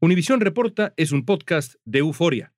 [0.00, 2.52] Univisión Reporta es un podcast de Euforia.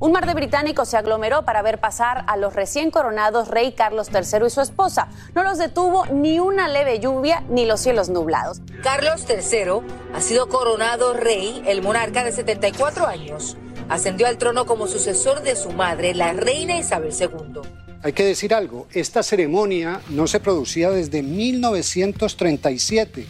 [0.00, 4.08] Un mar de británicos se aglomeró para ver pasar a los recién coronados rey Carlos
[4.10, 5.08] III y su esposa.
[5.34, 8.62] No los detuvo ni una leve lluvia ni los cielos nublados.
[8.82, 9.82] Carlos III
[10.14, 13.58] ha sido coronado rey, el monarca de 74 años.
[13.90, 17.87] Ascendió al trono como sucesor de su madre, la reina Isabel II.
[18.02, 23.26] Hay que decir algo, esta ceremonia no se producía desde 1937.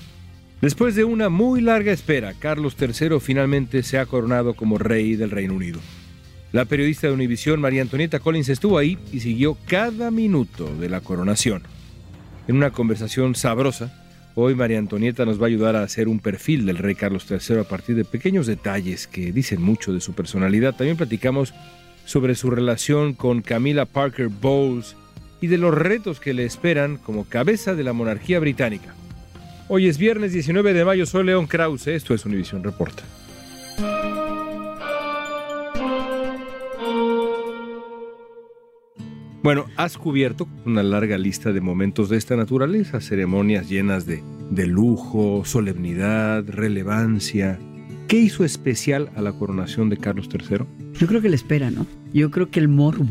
[0.60, 5.30] Después de una muy larga espera, Carlos III finalmente se ha coronado como rey del
[5.30, 5.80] Reino Unido.
[6.52, 11.00] La periodista de Univisión, María Antonieta Collins, estuvo ahí y siguió cada minuto de la
[11.00, 11.62] coronación.
[12.46, 16.66] En una conversación sabrosa, hoy María Antonieta nos va a ayudar a hacer un perfil
[16.66, 20.74] del rey Carlos III a partir de pequeños detalles que dicen mucho de su personalidad.
[20.74, 21.54] También platicamos
[22.08, 24.96] sobre su relación con Camila Parker Bowles
[25.42, 28.94] y de los retos que le esperan como cabeza de la monarquía británica.
[29.68, 33.02] Hoy es viernes 19 de mayo, soy León Krause, esto es Univisión Reporta.
[39.42, 44.66] Bueno, has cubierto una larga lista de momentos de esta naturaleza, ceremonias llenas de, de,
[44.66, 47.58] lujo, solemnidad, relevancia.
[48.08, 50.77] ¿Qué hizo especial a la coronación de Carlos III?
[50.98, 51.86] Yo creo que la espera, ¿no?
[52.12, 53.06] Yo creo que el morbo,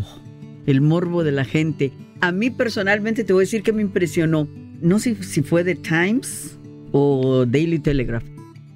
[0.66, 1.94] el morbo de la gente.
[2.20, 4.48] A mí personalmente te voy a decir que me impresionó.
[4.82, 6.58] No sé si fue The Times
[6.92, 8.26] o Daily Telegraph.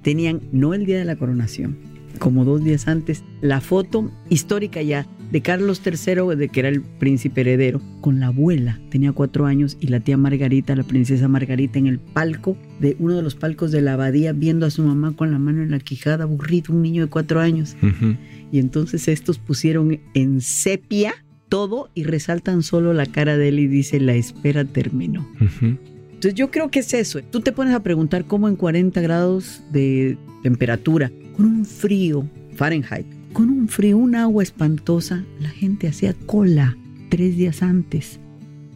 [0.02, 1.76] Tenían, no el día de la coronación,
[2.18, 6.82] como dos días antes, la foto histórica ya de Carlos III, de que era el
[6.82, 11.78] príncipe heredero, con la abuela, tenía cuatro años, y la tía Margarita, la princesa Margarita,
[11.78, 15.16] en el palco, de uno de los palcos de la abadía, viendo a su mamá
[15.16, 17.76] con la mano en la quijada, aburrido, un niño de cuatro años.
[17.82, 18.18] Uh -huh.
[18.52, 21.14] Y entonces estos pusieron en sepia
[21.48, 25.26] todo y resaltan solo la cara de él y dice, la espera terminó.
[25.40, 25.78] Uh -huh.
[26.12, 27.20] Entonces yo creo que es eso.
[27.22, 33.06] Tú te pones a preguntar cómo en 40 grados de temperatura, con un frío Fahrenheit,
[33.32, 36.76] con un frío, un agua espantosa, la gente hacía cola
[37.08, 38.20] tres días antes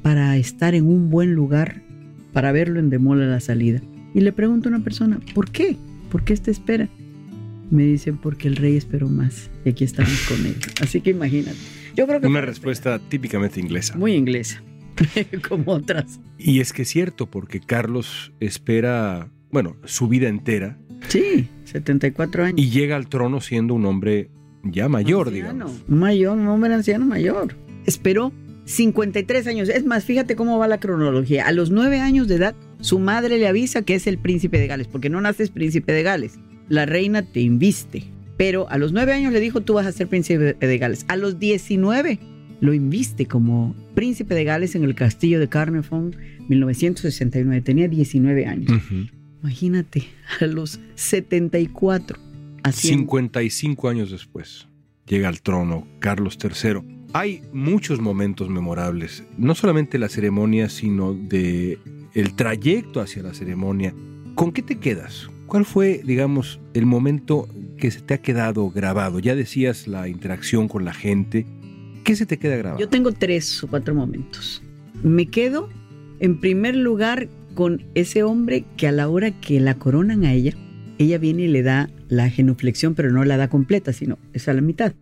[0.02, 1.82] para estar en un buen lugar,
[2.32, 3.80] para verlo en demol a la salida.
[4.14, 5.76] Y le pregunto a una persona, ¿por qué?
[6.10, 6.88] ¿Por qué esta espera?
[7.70, 10.56] Me dicen, porque el rey esperó más y aquí estamos con él.
[10.80, 11.56] Así que imagínate.
[11.94, 13.96] Yo creo que una respuesta típicamente inglesa.
[13.96, 14.62] Muy inglesa,
[15.48, 16.20] como otras.
[16.38, 20.78] Y es que es cierto, porque Carlos espera, bueno, su vida entera.
[21.08, 22.60] Sí, 74 años.
[22.60, 24.30] Y llega al trono siendo un hombre
[24.72, 25.88] ya mayor, anciano, digamos.
[25.88, 27.54] Mayor, un hombre anciano mayor.
[27.86, 28.32] Esperó
[28.66, 29.68] 53 años.
[29.68, 31.46] Es más, fíjate cómo va la cronología.
[31.46, 34.66] A los 9 años de edad, su madre le avisa que es el príncipe de
[34.66, 36.38] Gales, porque no naces príncipe de Gales.
[36.68, 38.04] La reina te inviste.
[38.36, 41.06] Pero a los 9 años le dijo, tú vas a ser príncipe de Gales.
[41.08, 42.18] A los 19
[42.60, 46.16] lo inviste como príncipe de Gales en el castillo de Carnarvon,
[46.48, 47.62] 1969.
[47.62, 48.70] Tenía 19 años.
[48.70, 49.10] Uh -huh.
[49.42, 50.04] Imagínate,
[50.40, 52.18] a los 74
[52.66, 53.02] Haciendo.
[53.02, 54.68] 55 años después
[55.06, 57.06] llega al trono Carlos III.
[57.12, 61.78] Hay muchos momentos memorables, no solamente la ceremonia, sino de
[62.14, 63.94] el trayecto hacia la ceremonia.
[64.34, 65.30] ¿Con qué te quedas?
[65.46, 69.18] ¿Cuál fue, digamos, el momento que se te ha quedado grabado?
[69.18, 71.46] Ya decías la interacción con la gente.
[72.04, 72.80] ¿Qué se te queda grabado?
[72.80, 74.62] Yo tengo tres o cuatro momentos.
[75.02, 75.68] Me quedo,
[76.20, 80.52] en primer lugar, con ese hombre que a la hora que la coronan a ella,
[80.98, 84.54] ella viene y le da la genuflexión, pero no la da completa, sino es a
[84.54, 84.94] la mitad.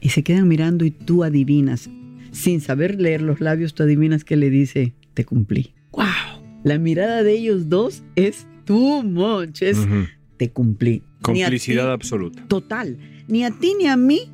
[0.00, 1.90] Y se quedan mirando y tú adivinas,
[2.32, 5.74] sin saber leer los labios, tú adivinas que le dice, te cumplí.
[5.92, 6.06] ¡Wow!
[6.64, 10.08] La mirada de ellos dos es too much, es, uh -huh.
[10.36, 11.02] te cumplí.
[11.20, 12.44] Complicidad ti, absoluta.
[12.48, 12.98] Total.
[13.28, 14.30] Ni a ti ni a mí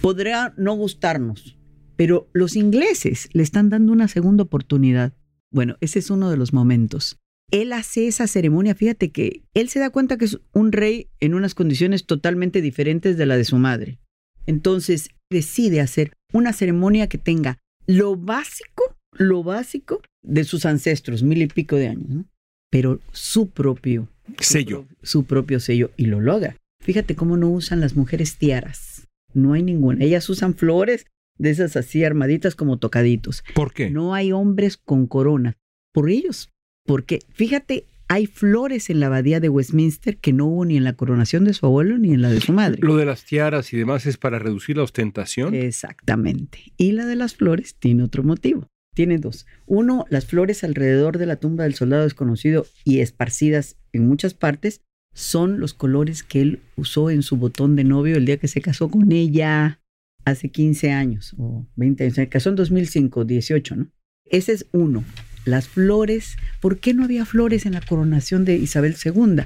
[0.00, 1.56] podrá no gustarnos,
[1.96, 5.12] pero los ingleses le están dando una segunda oportunidad.
[5.50, 7.19] Bueno, ese es uno de los momentos
[7.50, 11.34] él hace esa ceremonia, fíjate que él se da cuenta que es un rey en
[11.34, 13.98] unas condiciones totalmente diferentes de la de su madre.
[14.46, 21.42] Entonces decide hacer una ceremonia que tenga lo básico, lo básico de sus ancestros, mil
[21.42, 22.24] y pico de años, ¿no?
[22.70, 24.08] pero su propio
[24.38, 24.86] sello.
[25.02, 26.56] Su, su propio sello y lo logra.
[26.82, 29.08] Fíjate cómo no usan las mujeres tiaras.
[29.34, 30.04] No hay ninguna.
[30.04, 31.06] Ellas usan flores
[31.38, 33.42] de esas así armaditas como tocaditos.
[33.54, 33.90] ¿Por qué?
[33.90, 35.56] No hay hombres con coronas.
[35.92, 36.50] Por ellos.
[36.90, 40.94] Porque fíjate, hay flores en la abadía de Westminster que no hubo ni en la
[40.94, 42.80] coronación de su abuelo ni en la de su madre.
[42.82, 45.54] Lo de las tiaras y demás es para reducir la ostentación.
[45.54, 46.72] Exactamente.
[46.76, 48.66] Y la de las flores tiene otro motivo.
[48.92, 49.46] Tiene dos.
[49.66, 54.80] Uno, las flores alrededor de la tumba del soldado desconocido y esparcidas en muchas partes
[55.14, 58.60] son los colores que él usó en su botón de novio el día que se
[58.60, 59.80] casó con ella
[60.24, 62.16] hace 15 años o 20 años.
[62.16, 63.86] Se casó en 2005, 18, ¿no?
[64.24, 65.04] Ese es uno.
[65.44, 66.36] Las flores.
[66.60, 69.44] ¿Por qué no había flores en la coronación de Isabel II?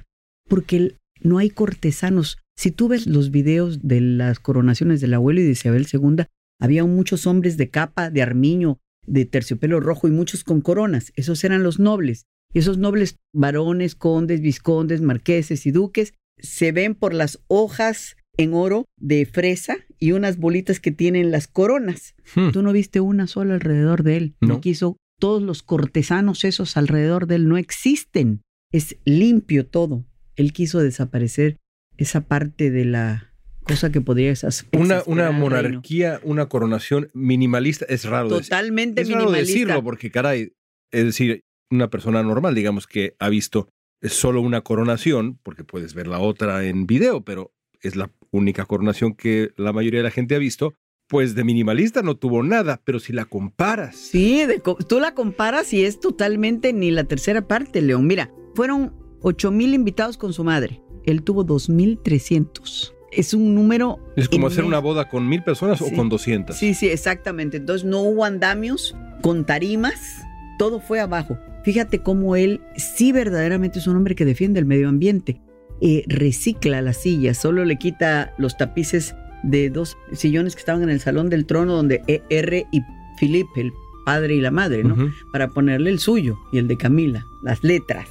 [0.48, 2.38] Porque no hay cortesanos.
[2.56, 6.24] Si tú ves los videos de las coronaciones del abuelo y de Isabel II,
[6.60, 11.12] había muchos hombres de capa, de armiño, de terciopelo rojo y muchos con coronas.
[11.16, 12.26] Esos eran los nobles.
[12.52, 18.54] Y esos nobles varones, condes, viscondes, marqueses y duques se ven por las hojas en
[18.54, 22.14] oro de fresa y unas bolitas que tienen las coronas.
[22.34, 22.50] Hmm.
[22.50, 24.34] Tú no viste una sola alrededor de él.
[24.40, 24.60] No.
[24.60, 28.42] quiso todos los cortesanos esos alrededor de él no existen.
[28.72, 30.04] Es limpio todo.
[30.36, 31.58] Él quiso desaparecer
[31.96, 33.32] esa parte de la
[33.62, 39.20] cosa que podría esas Una, monarquía, una coronación minimalista, es raro decir- totalmente es raro
[39.26, 39.52] minimalista.
[39.52, 40.52] decirlo porque, caray,
[40.90, 41.40] es decir,
[41.70, 43.68] una persona normal, digamos, que ha visto
[44.02, 49.14] solo una coronación, porque puedes ver la otra en video, pero es la única coronación
[49.14, 50.74] que la mayoría de la gente ha visto,
[51.08, 55.72] pues de minimalista no tuvo nada, pero si la comparas, Sí, de tú la comparas
[55.72, 58.06] y es totalmente ni la tercera parte, León.
[58.06, 60.80] Mira, fueron 8 mil invitados con su madre.
[61.04, 62.92] Él tuvo 2.300.
[63.12, 64.00] Es un número...
[64.16, 66.58] es como hacer una boda con mil personas o con doscientas.
[66.58, 67.58] Sí, sí, exactamente.
[67.58, 70.22] Entonces no hubo andamios con tarimas,
[70.58, 71.38] todo fue abajo.
[71.64, 75.40] Fíjate cómo él sí verdaderamente es un hombre que defiende el medio ambiente.
[75.80, 79.14] Eh, recicla las sillas, solo le quita los tapices
[79.44, 82.80] de dos sillones que estaban en el salón del trono donde E- R y
[83.18, 83.72] Felipe, el
[84.04, 84.96] padre y la madre, ¿no?
[85.32, 88.08] Para ponerle el suyo y el de Camila, las letras.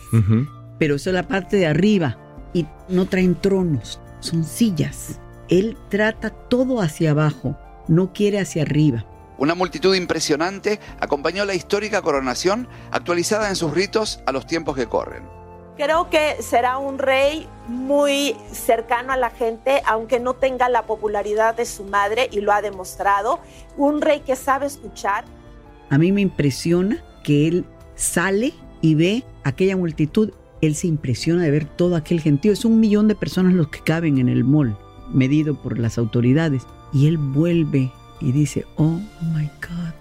[0.79, 2.17] Pero eso es la parte de arriba
[2.53, 5.19] y no traen tronos, son sillas.
[5.49, 7.57] Él trata todo hacia abajo,
[7.87, 9.05] no quiere hacia arriba.
[9.37, 14.85] Una multitud impresionante acompañó la histórica coronación actualizada en sus ritos a los tiempos que
[14.87, 15.23] corren.
[15.77, 21.55] Creo que será un rey muy cercano a la gente, aunque no tenga la popularidad
[21.55, 23.39] de su madre y lo ha demostrado.
[23.75, 25.25] Un rey que sabe escuchar.
[25.89, 27.65] A mí me impresiona que él
[27.95, 30.31] sale y ve aquella multitud.
[30.61, 32.53] Él se impresiona de ver todo aquel gentío.
[32.53, 34.77] Es un millón de personas los que caben en el mall,
[35.11, 36.67] medido por las autoridades.
[36.93, 37.91] Y él vuelve
[38.21, 38.99] y dice, oh
[39.33, 39.93] my God.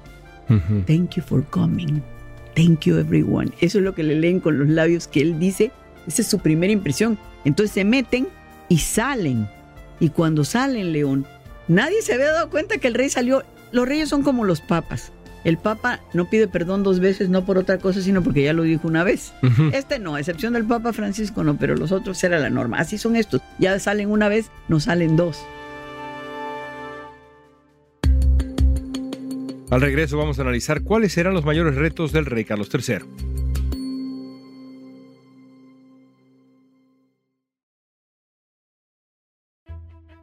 [0.87, 2.03] Thank you for coming.
[2.55, 3.51] Thank you everyone.
[3.61, 5.71] Eso es lo que le leen con los labios que él dice.
[6.07, 7.19] Esa es su primera impresión.
[7.45, 8.29] Entonces se meten
[8.69, 9.49] y salen.
[10.01, 11.27] Y cuando salen, León,
[11.69, 13.45] nadie se había dado cuenta que el rey salió.
[13.71, 15.13] Los reyes son como los papas.
[15.45, 18.63] El papa no pide perdón dos veces, no por otra cosa, sino porque ya lo
[18.63, 19.33] dijo una vez.
[19.73, 22.79] Este no, a excepción del Papa Francisco no, pero los otros era la norma.
[22.79, 23.41] Así son estos.
[23.59, 25.45] Ya salen una vez, no salen dos.
[29.73, 32.97] Al regreso vamos a analizar cuáles serán los mayores retos del rey Carlos III.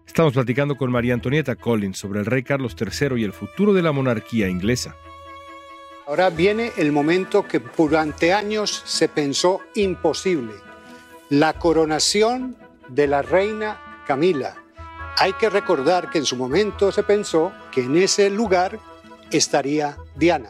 [0.05, 3.81] Estamos platicando con María Antonieta Collins sobre el rey Carlos III y el futuro de
[3.81, 4.95] la monarquía inglesa.
[6.05, 10.53] Ahora viene el momento que durante años se pensó imposible,
[11.31, 12.55] la coronación
[12.87, 14.57] de la reina Camila.
[15.17, 18.79] Hay que recordar que en su momento se pensó que en ese lugar
[19.37, 20.49] estaría Diana.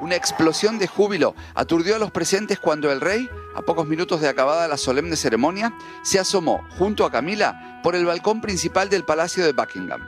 [0.00, 4.28] Una explosión de júbilo aturdió a los presentes cuando el rey, a pocos minutos de
[4.28, 9.44] acabada la solemne ceremonia, se asomó junto a Camila por el balcón principal del Palacio
[9.44, 10.00] de Buckingham.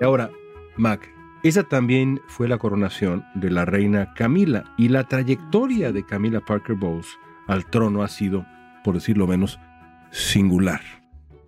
[0.00, 0.30] Y ahora,
[0.76, 1.08] Mac,
[1.44, 6.74] esa también fue la coronación de la reina Camila y la trayectoria de Camila Parker
[6.74, 7.06] Bowles
[7.46, 8.44] al trono ha sido,
[8.82, 9.60] por decirlo menos,
[10.10, 10.80] singular.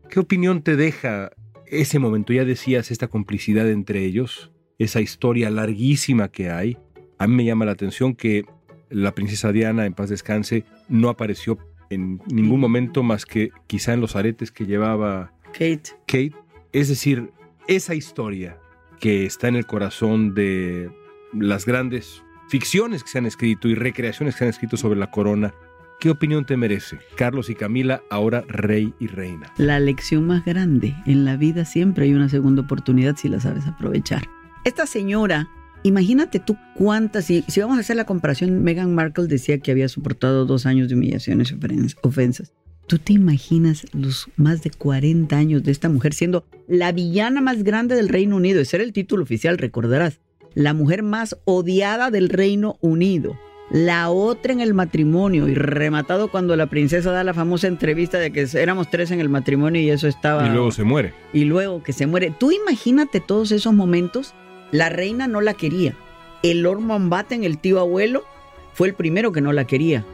[0.08, 1.30] ¿Qué opinión te deja
[1.66, 2.32] ese momento?
[2.32, 6.76] Ya decías esta complicidad entre ellos, esa historia larguísima que hay.
[7.18, 8.44] A mí me llama la atención que
[8.90, 11.58] la princesa Diana, en paz descanse, no apareció
[11.90, 15.90] en ningún momento más que quizá en los aretes que llevaba Kate.
[16.06, 16.34] Kate.
[16.72, 17.30] Es decir,
[17.68, 18.58] esa historia
[19.00, 20.90] que está en el corazón de
[21.32, 25.10] las grandes ficciones que se han escrito y recreaciones que se han escrito sobre la
[25.10, 25.54] corona,
[26.00, 26.98] ¿qué opinión te merece?
[27.16, 29.52] Carlos y Camila, ahora rey y reina.
[29.56, 30.94] La lección más grande.
[31.06, 34.22] En la vida siempre hay una segunda oportunidad si la sabes aprovechar.
[34.64, 35.48] Esta señora,
[35.82, 39.88] imagínate tú cuántas, si, si vamos a hacer la comparación, Meghan Markle decía que había
[39.88, 41.56] soportado dos años de humillaciones y
[42.02, 42.52] ofensas.
[42.86, 47.62] ¿Tú te imaginas los más de 40 años de esta mujer siendo la villana más
[47.62, 48.60] grande del Reino Unido?
[48.60, 50.20] Ese era el título oficial, recordarás.
[50.54, 53.38] La mujer más odiada del Reino Unido.
[53.70, 58.30] La otra en el matrimonio y rematado cuando la princesa da la famosa entrevista de
[58.30, 60.46] que éramos tres en el matrimonio y eso estaba...
[60.46, 61.14] Y luego se muere.
[61.32, 62.34] Y luego que se muere.
[62.38, 64.34] Tú imagínate todos esos momentos.
[64.74, 65.94] La reina no la quería.
[66.42, 68.24] El Lord Mountbatten, el tío abuelo,
[68.72, 70.04] fue el primero que no la quería.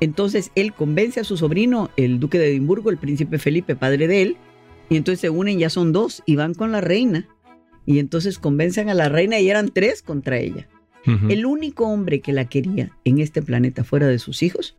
[0.00, 4.22] Entonces él convence a su sobrino, el duque de Edimburgo, el príncipe Felipe, padre de
[4.22, 4.36] él,
[4.88, 7.28] y entonces se unen, ya son dos, y van con la reina.
[7.86, 10.66] Y entonces convencen a la reina y eran tres contra ella.
[11.28, 14.76] El único hombre que la quería en este planeta fuera de sus hijos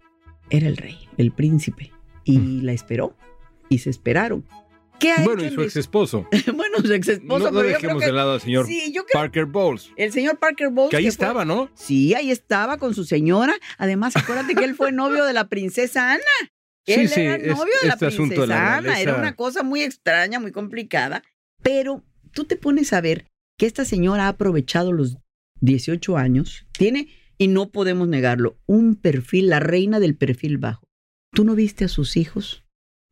[0.50, 1.94] era el rey, el príncipe.
[2.26, 3.16] Y la esperó.
[3.70, 4.44] Y se esperaron.
[5.00, 6.28] ¿Qué ha Bueno, hecho y su ex esposo.
[6.32, 7.46] es- bueno, su ex esposo.
[7.46, 9.92] No, no dejemos de lado al señor Sí, yo creo- Parker Bowles.
[9.96, 10.92] El señor Parker Bowles.
[10.92, 11.70] Que ahí estaba, ¿no?
[11.76, 13.54] Sí, ahí estaba con su señora.
[13.78, 16.24] Además, acuérdate que él fue novio de la princesa Ana.
[16.86, 19.00] Sí, Él sí, era es- novio de la este asunto de la princesa Ana.
[19.02, 21.24] Era una cosa muy extraña, muy complicada.
[21.62, 22.04] Pero
[22.34, 23.26] tú te pones a ver
[23.58, 25.18] que esta señora ha aprovechado los
[25.62, 26.66] 18 años.
[26.72, 30.84] Tiene, y no podemos negarlo, un perfil, la reina del perfil bajo.
[31.34, 32.64] Tú no viste a sus hijos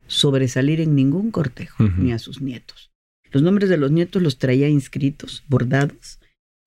[0.08, 2.90] sobresalir en ningún cortejo, ni a sus nietos.
[3.30, 6.18] Los nombres de los nietos los traía inscritos, bordados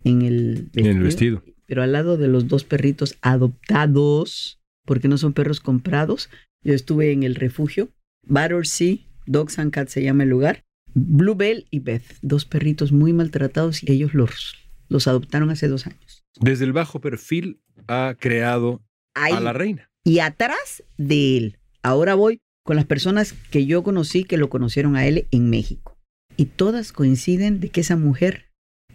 [0.04, 1.44] en el En el vestido.
[1.66, 6.30] pero al lado de los dos perritos adoptados, porque no son perros comprados.
[6.64, 7.90] Yo estuve en el refugio,
[8.28, 13.82] Battersea, Dogs and Cats se llama el lugar, Bluebell y Beth, dos perritos muy maltratados
[13.84, 14.56] y ellos los,
[14.90, 16.24] los adoptaron hace dos años.
[16.40, 18.82] Desde el bajo perfil ha creado
[19.16, 19.34] Ahí.
[19.34, 19.90] a la reina.
[20.04, 24.96] Y atrás de él, ahora voy con las personas que yo conocí que lo conocieron
[24.96, 25.98] a él en México.
[26.38, 28.46] Y todas coinciden de que esa mujer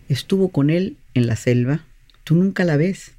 [0.08, 1.84] estuvo con él en la selva.
[2.24, 3.18] Tú nunca la ves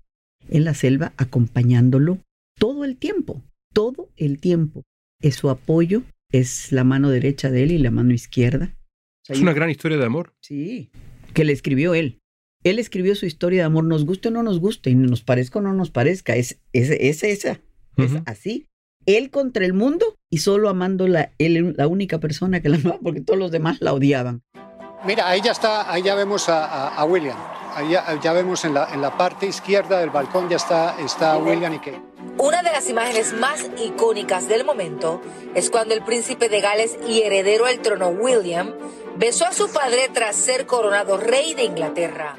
[0.49, 2.19] en la selva acompañándolo
[2.57, 4.83] todo el tiempo, todo el tiempo.
[5.21, 8.75] Es su apoyo, es la mano derecha de él y la mano izquierda.
[8.75, 10.33] O sea, Es una gran historia de amor.
[10.41, 10.89] Sí,
[11.33, 12.19] que le escribió él.
[12.63, 15.59] Él escribió su historia de amor, nos guste o no nos guste, y nos parezca
[15.59, 17.61] o no nos parezca, es, es, es esa,
[17.97, 18.65] es así.
[19.05, 23.21] Él contra el mundo y solo amándola, él la única persona que la amaba porque
[23.21, 24.41] todos los demás la odiaban.
[25.05, 27.37] Mira, ahí ya está, ahí ya vemos a, a- a William.
[27.75, 31.37] Ahí ya, ya vemos en la, en la parte izquierda del balcón ya está, está
[31.37, 32.01] William y Kate.
[32.39, 35.21] Una de las imágenes más icónicas del momento
[35.53, 38.73] es cuando el príncipe de Gales y heredero al trono William
[39.17, 42.35] besó a su padre tras ser coronado rey de Inglaterra.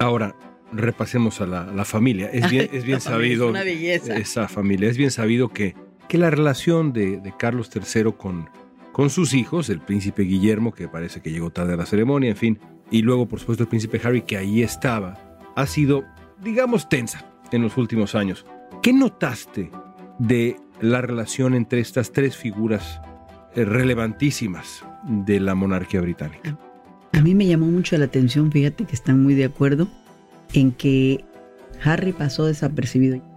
[0.00, 0.34] Ahora,
[0.72, 2.28] repasemos a la, la familia.
[2.32, 3.48] Es bien, es bien familia es sabido.
[3.48, 4.16] una belleza.
[4.16, 4.88] Esa familia.
[4.90, 5.76] Es bien sabido que,
[6.12, 8.50] que la relación de, Carlos III con,
[8.92, 12.36] con sus hijos, el príncipe Guillermo, que parece que llegó tarde a la ceremonia, en
[12.36, 12.58] fin,
[12.90, 15.16] y luego, por supuesto, el príncipe Harry, que ahí estaba,
[15.56, 16.04] ha sido,
[16.44, 18.44] digamos, tensa en los últimos años.
[18.82, 19.70] ¿Qué notaste
[20.18, 23.00] de la relación entre estas tres figuras
[23.54, 26.58] eh, relevantísimas de la monarquía británica?
[27.14, 29.88] A mí me llamó mucho la atención, fíjate que están muy de acuerdo
[30.52, 31.24] en que
[31.82, 33.31] Harry pasó desapercibido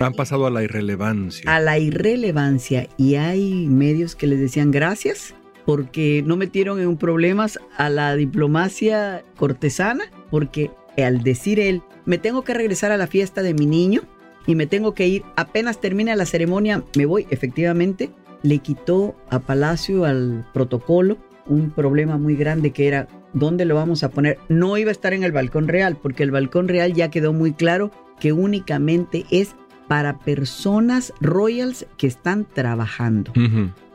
[0.00, 1.54] Han pasado a la irrelevancia.
[1.54, 2.88] a la irrelevancia.
[2.96, 5.34] Y hay medios que les decían gracias
[5.66, 12.42] porque no metieron en problemas a la diplomacia cortesana porque al decir él me tengo
[12.42, 14.02] que regresar a la fiesta de mi niño
[14.46, 15.22] y me tengo que ir.
[15.36, 18.10] Apenas termina la ceremonia me voy efectivamente
[18.42, 24.02] le quitó a Palacio al protocolo un problema muy grande que era dónde lo vamos
[24.02, 27.10] a poner no iba a estar en el balcón real porque el balcón real ya
[27.10, 29.54] quedó muy claro que únicamente es
[29.90, 33.32] para personas royals que están trabajando.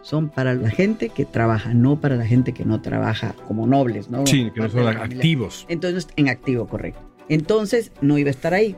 [0.02, 4.10] Son para la gente que trabaja, no para la gente que no trabaja como nobles,
[4.10, 4.28] ¿no?
[4.28, 5.66] Sí, que no son activos.
[5.70, 7.00] Entonces, en activo, correcto.
[7.30, 8.76] Entonces, no iba a estar ahí.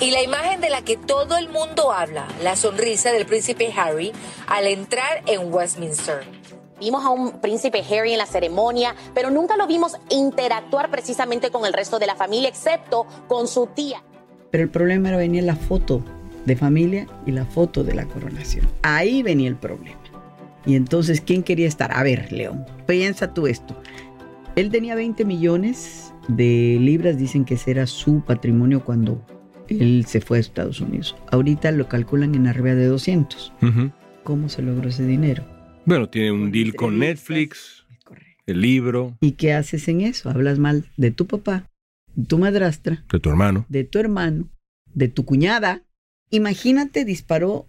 [0.00, 4.12] Y la imagen de la que todo el mundo habla, la sonrisa del príncipe Harry
[4.46, 6.20] al entrar en Westminster.
[6.78, 11.66] Vimos a un príncipe Harry en la ceremonia, pero nunca lo vimos interactuar precisamente con
[11.66, 14.04] el resto de la familia, excepto con su tía.
[14.52, 16.04] Pero el problema era venía la foto
[16.46, 18.66] de familia y la foto de la coronación.
[18.82, 19.98] Ahí venía el problema.
[20.66, 21.90] Y entonces, ¿quién quería estar?
[21.92, 23.80] A ver, León, piensa tú esto.
[24.54, 29.24] Él tenía 20 millones de libras, dicen que ese era su patrimonio cuando
[29.68, 31.16] él se fue a Estados Unidos.
[31.30, 33.52] Ahorita lo calculan en arriba de 200.
[33.62, 33.90] Ujú.
[34.22, 35.44] ¿Cómo se logró ese dinero?
[35.84, 36.98] Bueno, tiene un deal con.
[36.98, 37.84] Netflix,
[38.46, 40.30] el libro, ¿Y qué haces en eso?
[40.30, 41.66] Hablas mal de tu papá,
[42.14, 43.66] de tu madrastra, de tu hermano.
[43.68, 44.48] de tu hermano,
[44.94, 45.82] de tu cuñada.
[46.32, 47.68] Imagínate, disparó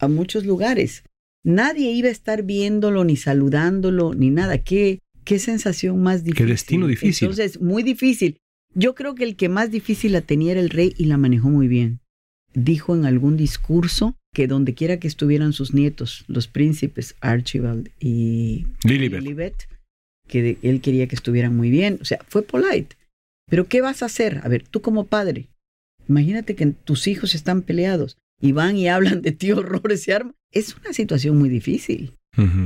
[0.00, 1.04] a muchos lugares.
[1.44, 4.58] Nadie iba a estar viéndolo, ni saludándolo, ni nada.
[4.58, 6.48] Qué, qué sensación más difícil.
[6.48, 7.28] destino difícil.
[7.28, 8.38] Entonces, muy difícil.
[8.74, 11.48] Yo creo que el que más difícil la tenía era el rey y la manejó
[11.48, 12.00] muy bien.
[12.54, 18.66] Dijo en algún discurso que donde quiera que estuvieran sus nietos, los príncipes Archibald y
[18.84, 19.68] Lilibet,
[20.26, 21.98] que él quería que estuvieran muy bien.
[22.00, 22.96] O sea, fue polite.
[23.48, 24.40] Pero ¿qué vas a hacer?
[24.42, 25.48] A ver, tú como padre,
[26.08, 30.34] imagínate que tus hijos están peleados y van y hablan de ti horrores y armas.
[30.50, 32.16] Es una situación muy difícil.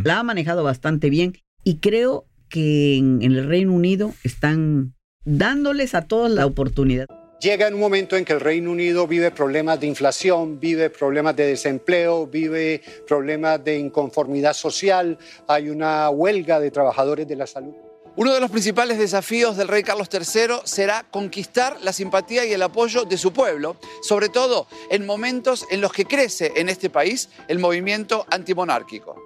[0.04, 5.96] La ha manejado bastante bien y creo que en, en el Reino Unido están dándoles
[5.96, 7.06] a todos la oportunidad.
[7.40, 11.36] Llega en un momento en que el Reino Unido vive problemas de inflación, vive problemas
[11.36, 17.74] de desempleo, vive problemas de inconformidad social, hay una huelga de trabajadores de la salud.
[18.16, 22.62] Uno de los principales desafíos del rey Carlos III será conquistar la simpatía y el
[22.62, 27.28] apoyo de su pueblo, sobre todo en momentos en los que crece en este país
[27.46, 29.16] el movimiento antimonárquico.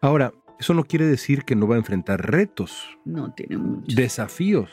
[0.00, 3.96] Ahora, eso no quiere decir que no va a enfrentar retos, No tiene mucho.
[3.96, 4.70] desafíos,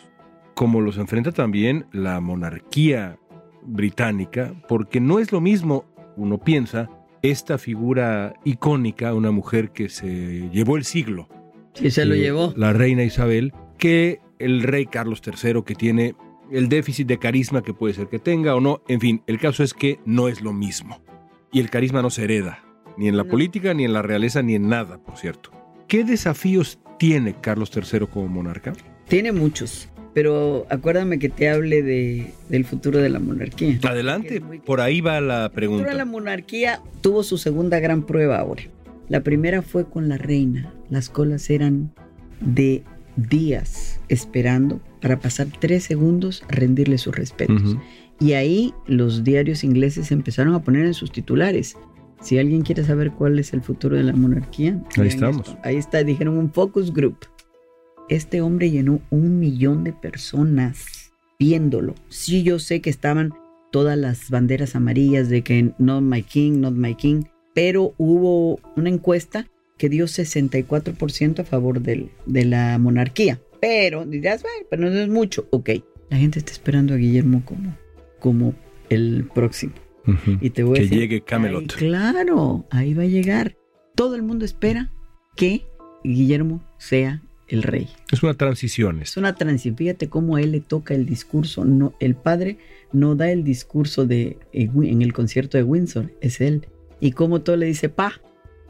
[0.54, 3.18] como los enfrenta también la monarquía
[3.64, 6.90] británica, porque no es lo mismo, uno piensa,
[7.24, 11.28] esta figura icónica, una mujer que se llevó el siglo,
[11.74, 12.54] Sí, se lo eh, llevó.
[12.56, 16.16] la reina Isabel, que el rey Carlos III, que tiene
[16.52, 18.82] el déficit de carisma que puede ser que tenga o no.
[18.88, 21.02] En fin, el caso es que no es lo mismo.
[21.54, 22.64] Y el carisma no se hereda,
[22.98, 23.30] ni en la No.
[23.30, 25.52] política, ni en la realeza, ni en nada, por cierto.
[25.88, 28.74] ¿Qué desafíos tiene Carlos III como monarca?
[29.08, 29.88] Tiene muchos.
[30.14, 33.80] Pero acuérdame que te hable de, del futuro de la monarquía.
[33.84, 36.06] Adelante, muy- por ahí va la El futuro de la pregunta.
[36.06, 38.64] monarquía tuvo su segunda gran prueba ahora.
[39.12, 40.74] La primera fue con la reina.
[40.90, 41.94] Las colas eran
[42.40, 42.82] de
[43.18, 47.76] días esperando para pasar tres segundos a rendirle sus respetos.
[48.22, 51.76] Y ahí los diarios ingleses empezaron a poner en sus titulares.
[52.22, 55.46] Si alguien quiere saber cuál es el futuro de la monarquía, Ahí estamos.
[55.46, 55.60] esto.
[55.66, 57.18] Ahí está, dijeron un focus group.
[58.08, 61.96] Este hombre llenó un millón de personas viéndolo.
[62.08, 63.34] Sí, yo sé que estaban
[63.74, 68.90] todas las banderas amarillas de que not my king, not my king, pero hubo una
[68.90, 73.40] encuesta que dio 64% a favor del- de la monarquía.
[73.60, 75.48] Pero dirás, "Bueno, pero no es mucho.
[75.52, 75.70] Ok,
[76.10, 77.76] la gente está esperando a Guillermo como,
[78.20, 78.54] como
[78.90, 79.74] el próximo.
[80.42, 81.62] Y te voy a Que decir, llegue Camelot.
[81.74, 83.56] "Ay, claro, ahí va a llegar.
[83.96, 84.92] Todo el mundo espera
[85.36, 85.64] que
[86.04, 87.88] Guillermo sea el rey.
[88.12, 89.02] Es una transición.
[89.02, 89.76] Es una transición.
[89.78, 91.66] Fíjate cómo a él le toca el discurso.
[91.66, 92.58] No, el padre
[92.92, 96.66] no da el discurso de, en en el concierto de Windsor, es él.
[97.02, 98.22] Y como todo le dice, pa,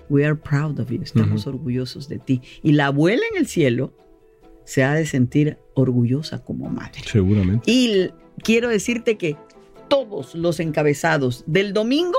[0.09, 2.41] we are proud of you, estamos orgullosos de ti.
[2.63, 3.93] Y la abuela en el cielo
[4.63, 7.01] se ha de sentir orgullosa como madre.
[7.05, 7.69] Seguramente.
[7.69, 8.09] Y
[8.41, 9.35] quiero decirte que
[9.89, 12.17] todos los encabezados del domingo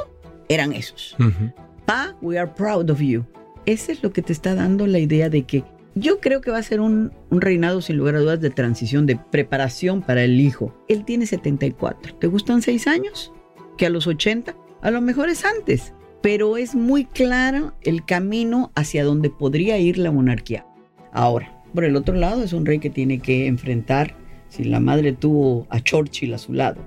[0.49, 1.17] eran esos.
[1.19, 1.53] Ujú.
[1.87, 3.25] Pa, we are proud of you.
[3.65, 6.59] Ese es lo que te está dando la idea de que yo creo que va
[6.59, 10.41] a ser un, un reinado sin lugar a dudas de transición, de preparación para el
[10.41, 10.75] hijo.
[10.89, 12.17] Él tiene 74.
[12.17, 13.33] ¿Te gustan 6 años?
[13.77, 15.95] Que a los 80, a lo mejor es antes.
[16.23, 20.65] Pero es muy claro el camino hacia donde podría ir la monarquía.
[21.13, 24.15] Ahora, por el otro lado, es un rey que tiene que enfrentar,
[24.49, 26.81] si la madre tuvo a Churchill a su lado.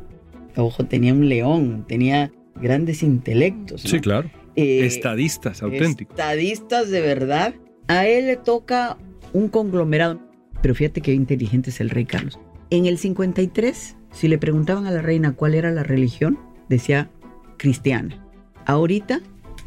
[0.56, 3.84] Ojo, tenía un león, tenía grandes intelectos.
[3.84, 3.90] ¿no?
[3.90, 4.30] Sí, claro.
[4.56, 6.18] Eh, Estadistas auténticos.
[6.18, 7.54] Estadistas de verdad.
[7.88, 8.98] A él le toca
[9.34, 10.20] un conglomerado.
[10.62, 12.40] Pero fíjate qué inteligente es el rey Carlos.
[12.70, 17.10] En el 53, si le preguntaban a la reina cuál era la religión, decía
[17.58, 18.25] cristiana.
[18.66, 19.22] Ahorita,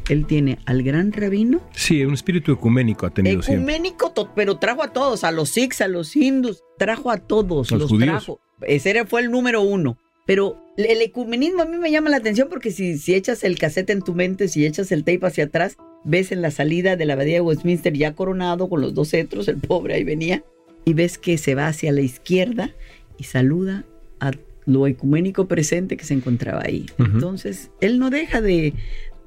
[0.09, 3.73] él tiene al gran rabino, Sí, un espíritu ecuménico ha tenido siempre.
[3.75, 7.81] ecuménico, pero trajo a todos, a los sikhs, a los hindus, trajo a todos, los
[7.81, 8.09] los judíos.
[8.09, 8.39] trajo.
[8.61, 9.97] Ese era- fue el número uno.
[10.25, 13.89] Pero el ecumenismo a mí me llama la atención porque si, si echas el cassette
[13.89, 17.13] en tu mente, si echas el tape hacia atrás, ves en la salida de la
[17.13, 20.43] abadía de Westminster ya coronado con los dos cetros, el pobre ahí venía,
[20.85, 22.69] y ves que se va hacia la izquierda
[23.17, 23.85] y saluda
[24.19, 24.31] a
[24.69, 26.85] lo ecuménico presente que se encontraba ahí.
[26.99, 28.73] Entonces, él no deja de,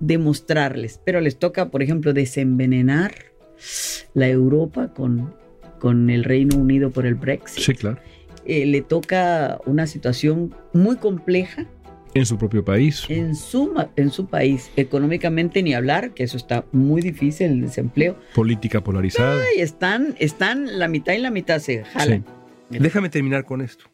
[0.00, 3.12] de mostrarles, pero les toca, por ejemplo, desenvenenar
[4.14, 5.34] la Europa con,
[5.78, 7.62] con el Reino Unido por el Brexit.
[7.64, 7.98] Sí, claro.
[8.44, 11.66] Eh, le toca una situación muy compleja
[12.14, 13.04] En su propio país.
[13.08, 14.70] en su, en su país.
[14.76, 18.16] Económicamente ni hablar, que eso está muy difícil, el desempleo.
[18.34, 19.40] Política polarizada.
[19.56, 22.24] Y están, están la mitad y la mitad se jalan.
[22.70, 23.84] Déjame terminar con esto.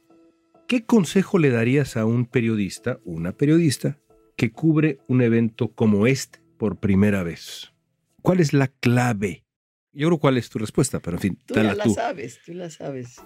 [0.68, 3.98] ¿Qué consejo le darías a un periodista, una periodista,
[4.36, 7.72] que cubre un evento como este por primera vez?
[8.20, 9.46] ¿Cuál es la clave?
[9.94, 11.94] Yo creo cuál es tu respuesta, pero en fin, Tú ya dala la tú.
[11.94, 13.16] sabes, tú la sabes.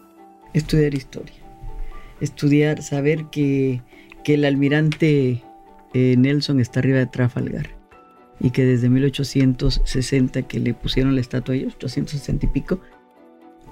[0.55, 1.35] Estudiar historia.
[2.21, 3.83] Estudiar, saber que,
[4.23, 5.43] que el almirante
[5.95, 7.77] eh, Nelson está arriba de Trafalgar
[8.39, 12.81] y que desde 1860 que le pusieron la estatua a ellos, 860 y pico,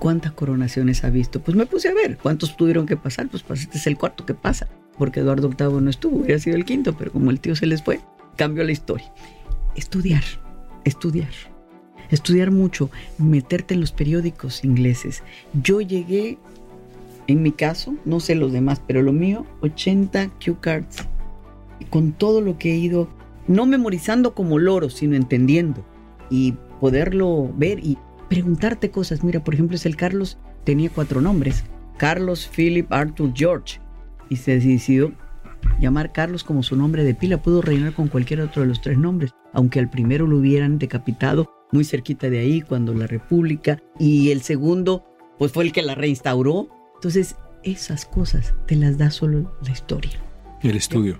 [0.00, 1.40] ¿cuántas coronaciones ha visto?
[1.40, 3.28] Pues me puse a ver, ¿cuántos tuvieron que pasar?
[3.28, 4.66] Pues, pues este es el cuarto que pasa,
[4.98, 7.84] porque Eduardo VIII no estuvo, hubiera sido el quinto, pero como el tío se les
[7.84, 8.00] fue,
[8.34, 9.12] cambió la historia.
[9.76, 10.24] Estudiar,
[10.84, 11.30] estudiar,
[12.10, 15.22] estudiar mucho, meterte en los periódicos ingleses.
[15.62, 16.38] Yo llegué,
[17.26, 21.04] en mi caso, no sé los demás, pero lo mío, 80 cue cards.
[21.90, 23.08] Con todo lo que he ido,
[23.46, 25.84] no memorizando como loro, sino entendiendo
[26.30, 27.98] y poderlo ver y
[28.30, 29.22] preguntarte cosas.
[29.22, 31.64] Mira, por ejemplo, es el Carlos, tenía cuatro nombres.
[31.98, 33.80] Carlos, Philip, Arthur, George.
[34.30, 35.12] Y se decidió
[35.78, 37.42] llamar Carlos como su nombre de pila.
[37.42, 41.50] Pudo reinar con cualquier otro de los tres nombres, aunque al primero lo hubieran decapitado
[41.72, 45.04] muy cerquita de ahí, cuando la República, y el segundo,
[45.38, 46.68] pues fue el que la reinstauró.
[46.94, 50.12] Entonces, esas cosas te las da solo la historia.
[50.62, 51.18] El estudio.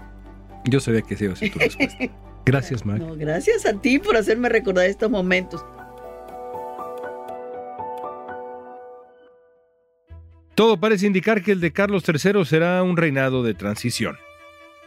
[0.65, 2.05] Yo sabía que se iba a ser tu respuesta.
[2.47, 2.99] Gracias, Mac.
[2.99, 5.65] No, gracias a ti por hacerme recordar estos momentos.
[10.61, 14.19] Todo parece indicar que el de Carlos III será un reinado de transición.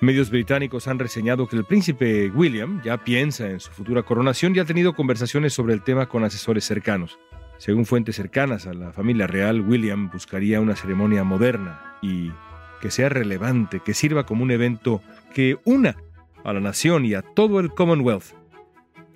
[0.02, 4.60] Medios británicos han reseñado que el príncipe William ya piensa en su futura coronación y
[4.60, 7.18] ha tenido conversaciones sobre el tema con asesores cercanos.
[7.58, 12.32] Según fuentes cercanas a la familia real, William buscaría una ceremonia moderna y
[12.80, 15.02] que sea relevante, que sirva como un evento
[15.34, 15.98] que una
[16.44, 18.36] a la nación y a todo el Commonwealth.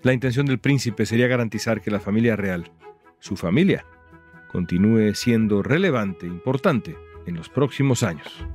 [0.02, 2.72] La intención del príncipe sería garantizar que la familia real,
[3.20, 3.86] su familia,
[4.52, 8.46] continúe siendo relevante, importante en los próximos años.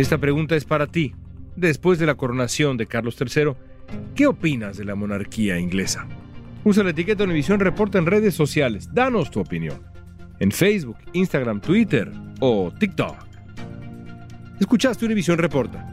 [0.00, 1.14] Esta pregunta es para ti.
[1.56, 3.52] Después de la coronación de Carlos III,
[4.14, 6.08] ¿qué opinas de la monarquía inglesa?
[6.64, 8.88] Usa la etiqueta Univisión Reporta en redes sociales.
[8.94, 9.82] Danos tu opinión.
[10.38, 13.29] En Facebook, Instagram, Twitter o TikTok.
[14.60, 15.88] Escuchaste Univisión Reporta.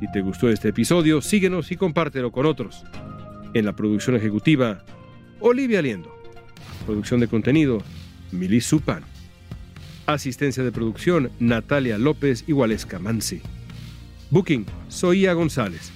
[0.00, 2.82] Si te gustó este episodio, síguenos y compártelo con otros.
[3.52, 4.82] En la producción ejecutiva,
[5.38, 6.10] Olivia Liendo.
[6.86, 7.82] Producción de contenido,
[8.32, 9.04] Mili Supan.
[10.06, 13.42] Asistencia de producción, Natalia López y Waleska Mansi.
[14.30, 15.92] Booking, Soía González.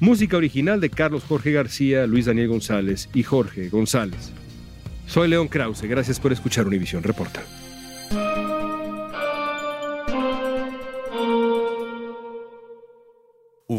[0.00, 4.32] Música original de Carlos Jorge García, Luis Daniel González y Jorge González.
[5.06, 7.44] Soy León Krause, gracias por escuchar Univisión Reporta.